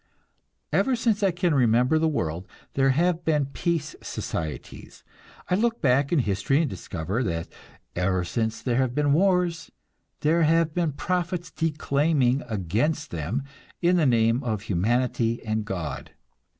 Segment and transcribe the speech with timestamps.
[0.73, 5.03] Ever since I can remember the world, there have been peace societies;
[5.47, 7.47] I look back in history and discover that
[7.95, 9.69] ever since there have been wars,
[10.21, 13.43] there have been prophets declaiming against them
[13.79, 16.09] in the name of humanity and God.